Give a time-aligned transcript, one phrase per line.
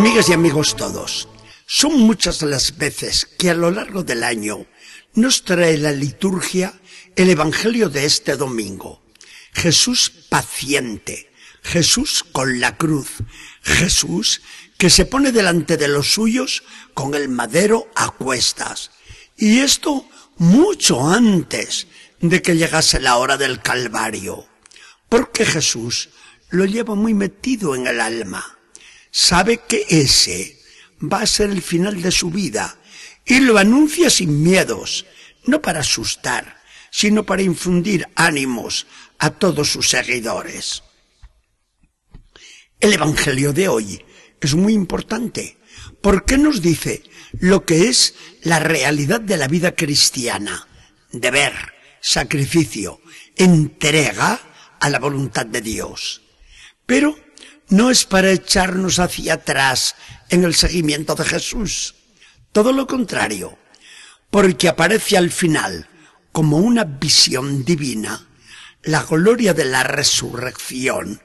[0.00, 1.28] Amigas y amigos todos,
[1.66, 4.64] son muchas las veces que a lo largo del año
[5.12, 6.72] nos trae la liturgia
[7.16, 9.02] el Evangelio de este domingo.
[9.52, 11.30] Jesús paciente,
[11.62, 13.08] Jesús con la cruz,
[13.60, 14.40] Jesús
[14.78, 16.62] que se pone delante de los suyos
[16.94, 18.92] con el madero a cuestas.
[19.36, 20.08] Y esto
[20.38, 21.88] mucho antes
[22.22, 24.46] de que llegase la hora del Calvario.
[25.10, 26.08] Porque Jesús
[26.48, 28.59] lo lleva muy metido en el alma
[29.10, 30.58] sabe que ese
[31.00, 32.78] va a ser el final de su vida
[33.24, 35.06] y lo anuncia sin miedos,
[35.46, 36.60] no para asustar,
[36.90, 38.86] sino para infundir ánimos
[39.18, 40.82] a todos sus seguidores.
[42.80, 44.04] El Evangelio de hoy
[44.40, 45.58] es muy importante
[46.00, 47.02] porque nos dice
[47.32, 50.66] lo que es la realidad de la vida cristiana,
[51.12, 51.52] deber,
[52.00, 53.00] sacrificio,
[53.36, 54.40] entrega
[54.80, 56.22] a la voluntad de Dios.
[56.86, 57.16] Pero
[57.70, 59.94] no es para echarnos hacia atrás
[60.28, 61.94] en el seguimiento de Jesús.
[62.52, 63.58] Todo lo contrario,
[64.30, 65.88] porque aparece al final
[66.32, 68.26] como una visión divina
[68.82, 71.22] la gloria de la resurrección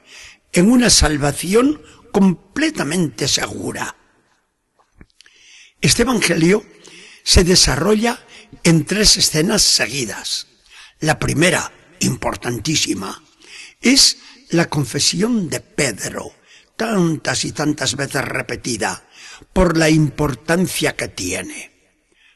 [0.52, 3.96] en una salvación completamente segura.
[5.80, 6.64] Este Evangelio
[7.22, 8.24] se desarrolla
[8.62, 10.46] en tres escenas seguidas.
[11.00, 13.22] La primera, importantísima,
[13.80, 14.18] es
[14.50, 16.32] la confesión de Pedro,
[16.76, 19.04] tantas y tantas veces repetida,
[19.52, 21.72] por la importancia que tiene.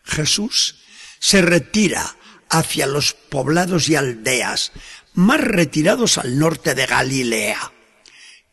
[0.05, 0.83] Jesús
[1.19, 2.17] se retira
[2.49, 4.73] hacia los poblados y aldeas
[5.15, 7.73] más retirados al norte de Galilea.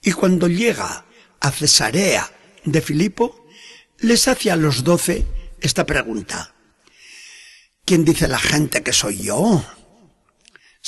[0.01, 1.05] Y cuando llega
[1.39, 2.31] a Cesarea
[2.63, 3.47] de Filipo,
[3.99, 5.25] les hace a los doce
[5.59, 6.53] esta pregunta.
[7.85, 9.63] ¿Quién dice la gente que soy yo?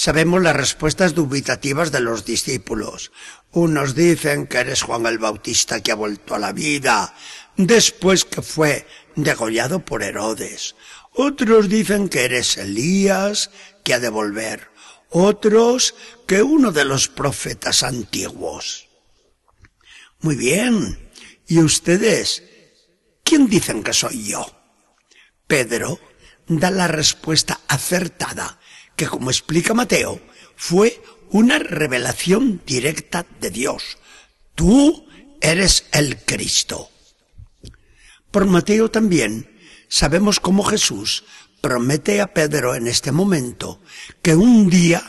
[0.01, 3.11] Sabemos las respuestas dubitativas de los discípulos.
[3.51, 7.13] Unos dicen que eres Juan el Bautista que ha vuelto a la vida,
[7.57, 10.77] después que fue degollado por Herodes.
[11.15, 13.51] Otros dicen que eres Elías,
[13.83, 14.71] que ha de volver.
[15.09, 15.95] Otros
[16.25, 18.87] que uno de los profetas antiguos.
[20.21, 21.11] Muy bien.
[21.45, 22.41] ¿Y ustedes?
[23.25, 24.49] ¿Quién dicen que soy yo?
[25.45, 25.99] Pedro
[26.47, 28.59] da la respuesta acertada
[28.99, 30.19] que como explica Mateo,
[30.57, 33.97] fue una revelación directa de Dios.
[34.55, 35.07] Tú
[35.39, 36.89] eres el Cristo.
[38.29, 39.57] Por Mateo también
[39.87, 41.23] sabemos cómo Jesús
[41.61, 43.81] promete a Pedro en este momento
[44.21, 45.01] que un día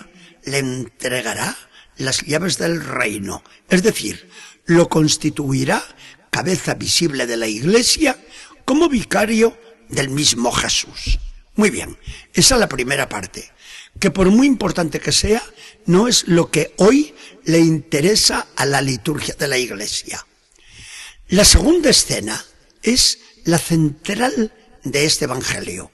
[0.44, 1.56] le entregará
[1.96, 4.30] las llaves del reino, es decir,
[4.66, 5.82] lo constituirá
[6.30, 8.16] cabeza visible de la iglesia
[8.64, 9.58] como vicario
[9.88, 11.18] del mismo Jesús.
[11.56, 11.98] Muy bien,
[12.32, 13.50] esa es la primera parte
[13.98, 15.42] que por muy importante que sea,
[15.86, 17.14] no es lo que hoy
[17.44, 20.26] le interesa a la liturgia de la iglesia.
[21.28, 22.44] La segunda escena
[22.82, 24.52] es la central
[24.84, 25.90] de este Evangelio.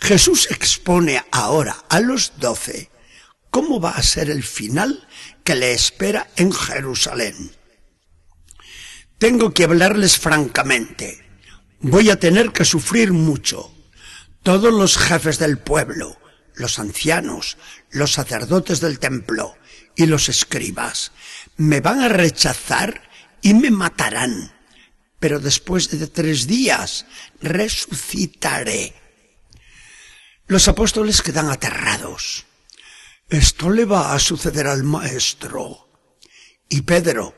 [0.00, 2.90] Jesús expone ahora a los doce
[3.50, 5.06] cómo va a ser el final
[5.44, 7.52] que le espera en Jerusalén.
[9.18, 11.24] Tengo que hablarles francamente.
[11.80, 13.72] Voy a tener que sufrir mucho.
[14.42, 16.18] Todos los jefes del pueblo,
[16.54, 17.56] los ancianos,
[17.90, 19.56] los sacerdotes del templo
[19.94, 21.12] y los escribas
[21.56, 24.52] me van a rechazar y me matarán.
[25.18, 27.06] Pero después de tres días
[27.40, 28.94] resucitaré.
[30.46, 32.46] Los apóstoles quedan aterrados.
[33.28, 35.88] Esto le va a suceder al maestro.
[36.68, 37.34] Y Pedro,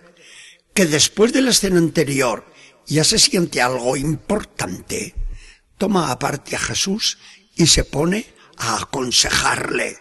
[0.73, 2.53] que después de la escena anterior
[2.87, 5.15] ya se siente algo importante,
[5.79, 7.19] toma aparte a Jesús
[7.55, 8.27] y se pone
[8.59, 9.99] a aconsejarle.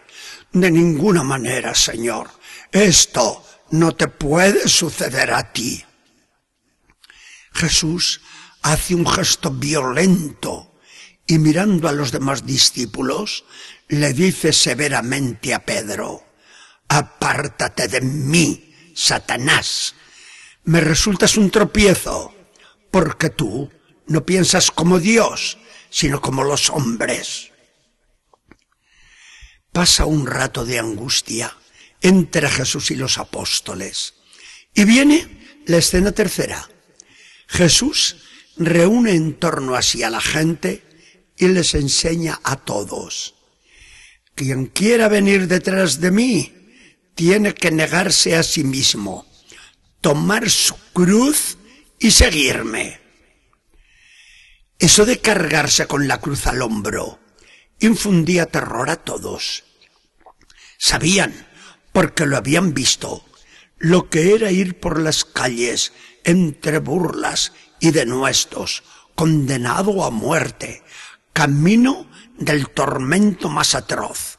[0.52, 2.30] De ninguna manera, Señor.
[2.70, 5.84] Esto no te puede suceder a ti.
[7.52, 8.20] Jesús
[8.62, 10.74] hace un gesto violento
[11.26, 13.44] y mirando a los demás discípulos,
[13.88, 16.22] le dice severamente a Pedro,
[16.88, 19.94] apártate de mí, Satanás.
[20.64, 22.34] Me resultas un tropiezo,
[22.90, 23.70] porque tú
[24.06, 25.58] no piensas como Dios,
[25.90, 27.53] sino como los hombres
[29.74, 31.52] pasa un rato de angustia
[32.00, 34.14] entre Jesús y los apóstoles.
[34.72, 36.70] Y viene la escena tercera.
[37.48, 38.16] Jesús
[38.56, 40.84] reúne en torno a sí a la gente
[41.36, 43.34] y les enseña a todos.
[44.36, 46.54] Quien quiera venir detrás de mí
[47.16, 49.26] tiene que negarse a sí mismo,
[50.00, 51.58] tomar su cruz
[51.98, 53.00] y seguirme.
[54.78, 57.23] Eso de cargarse con la cruz al hombro
[57.86, 59.64] infundía terror a todos.
[60.78, 61.46] Sabían,
[61.92, 63.24] porque lo habían visto,
[63.78, 65.92] lo que era ir por las calles
[66.24, 68.82] entre burlas y denuestos,
[69.14, 70.82] condenado a muerte,
[71.32, 72.08] camino
[72.38, 74.38] del tormento más atroz.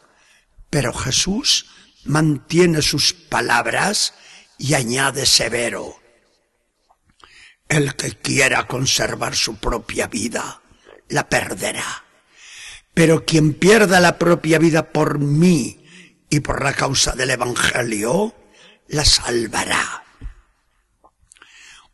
[0.69, 1.67] Pero Jesús
[2.05, 4.13] mantiene sus palabras
[4.57, 5.99] y añade severo,
[7.67, 10.61] el que quiera conservar su propia vida,
[11.09, 12.04] la perderá.
[12.95, 15.85] Pero quien pierda la propia vida por mí
[16.29, 18.33] y por la causa del Evangelio,
[18.87, 20.03] la salvará.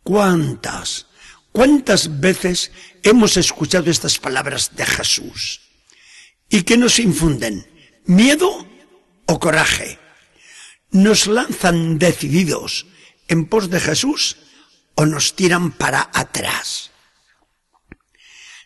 [0.04, 1.08] ¿Cuántas,
[1.52, 2.72] cuántas veces
[3.02, 5.62] hemos escuchado estas palabras de Jesús?
[6.50, 7.68] ¿Y qué nos infunden?
[8.06, 8.68] ¿Miedo
[9.26, 9.98] o coraje?
[10.92, 12.86] ¿Nos lanzan decididos
[13.28, 14.38] en pos de Jesús
[14.94, 16.92] o nos tiran para atrás?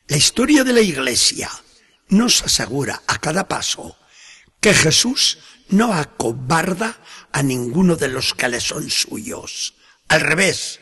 [0.07, 1.49] La historia de la Iglesia
[2.10, 3.98] nos asegura a cada paso
[4.60, 6.98] que Jesús no acobarda
[7.31, 9.75] a ninguno de los que le son suyos.
[10.07, 10.80] Al revés,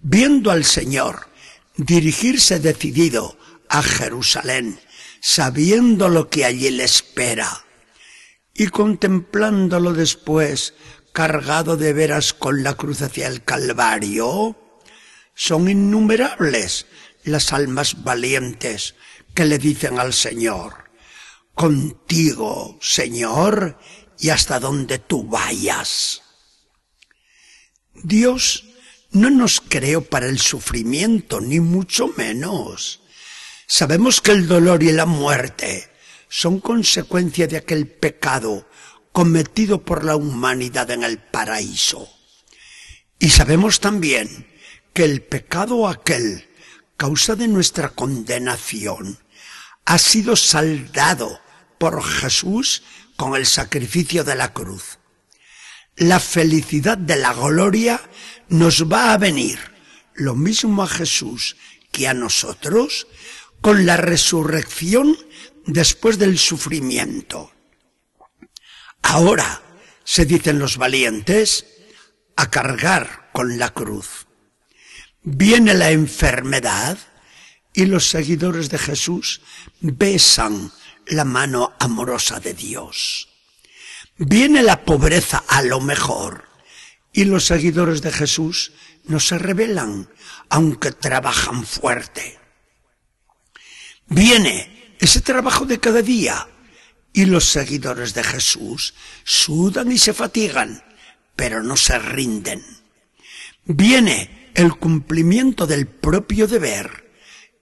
[0.00, 1.28] viendo al Señor
[1.76, 3.38] dirigirse decidido
[3.68, 4.78] a Jerusalén,
[5.20, 7.64] sabiendo lo que allí le espera,
[8.54, 10.74] y contemplándolo después
[11.12, 14.56] cargado de veras con la cruz hacia el Calvario,
[15.34, 16.86] son innumerables
[17.24, 18.94] las almas valientes
[19.34, 20.90] que le dicen al Señor,
[21.54, 23.78] contigo, Señor,
[24.18, 26.22] y hasta donde tú vayas.
[27.94, 28.64] Dios
[29.10, 33.00] no nos creó para el sufrimiento, ni mucho menos.
[33.66, 35.88] Sabemos que el dolor y la muerte
[36.28, 38.66] son consecuencia de aquel pecado
[39.12, 42.08] cometido por la humanidad en el paraíso.
[43.18, 44.48] Y sabemos también
[44.92, 46.48] que el pecado aquel,
[47.02, 49.18] causa de nuestra condenación,
[49.86, 51.40] ha sido saldado
[51.76, 52.84] por Jesús
[53.16, 55.00] con el sacrificio de la cruz.
[55.96, 58.00] La felicidad de la gloria
[58.50, 59.58] nos va a venir,
[60.14, 61.56] lo mismo a Jesús
[61.90, 63.08] que a nosotros,
[63.60, 65.18] con la resurrección
[65.66, 67.50] después del sufrimiento.
[69.02, 69.60] Ahora,
[70.04, 71.66] se dicen los valientes,
[72.36, 74.28] a cargar con la cruz.
[75.22, 76.98] Viene la enfermedad
[77.72, 79.40] y los seguidores de Jesús
[79.80, 80.72] besan
[81.06, 83.28] la mano amorosa de Dios.
[84.16, 86.48] Viene la pobreza a lo mejor
[87.12, 88.72] y los seguidores de Jesús
[89.04, 90.08] no se rebelan,
[90.48, 92.38] aunque trabajan fuerte.
[94.08, 96.48] Viene ese trabajo de cada día
[97.12, 100.82] y los seguidores de Jesús sudan y se fatigan,
[101.36, 102.64] pero no se rinden.
[103.64, 107.10] Viene el cumplimiento del propio deber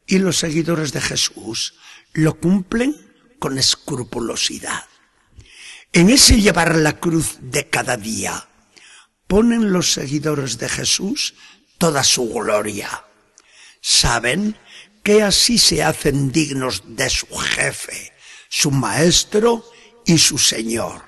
[0.07, 1.75] y los seguidores de Jesús
[2.13, 2.97] lo cumplen
[3.39, 4.85] con escrupulosidad.
[5.93, 8.49] En ese llevar la cruz de cada día,
[9.27, 11.35] ponen los seguidores de Jesús
[11.79, 13.05] toda su gloria.
[13.81, 14.57] Saben
[15.03, 18.13] que así se hacen dignos de su jefe,
[18.49, 19.65] su maestro
[20.05, 21.05] y su señor.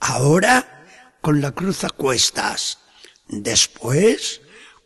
[0.00, 0.86] Ahora
[1.20, 2.78] con la cruz a cuestas,
[3.28, 4.40] después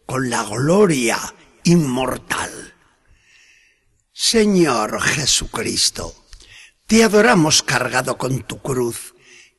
[0.07, 1.19] con la gloria
[1.65, 2.75] inmortal.
[4.13, 6.15] Señor Jesucristo,
[6.87, 9.15] te adoramos cargado con tu cruz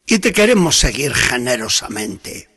[0.06, 2.50] y te queremos seguir generosamente.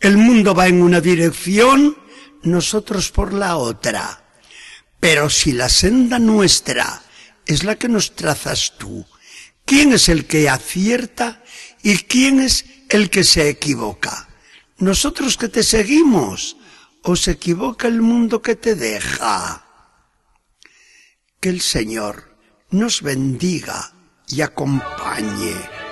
[0.00, 1.98] El mundo va en una dirección,
[2.42, 4.24] nosotros por la otra.
[5.00, 7.02] Pero si la senda nuestra
[7.46, 9.06] es la que nos trazas tú,
[9.64, 11.42] ¿quién es el que acierta
[11.82, 14.28] y quién es el que se equivoca?
[14.78, 16.56] Nosotros que te seguimos,
[17.04, 19.64] o se equivoca el mundo que te deja.
[21.40, 22.36] Que el Señor
[22.70, 23.92] nos bendiga
[24.26, 25.83] y acompañe.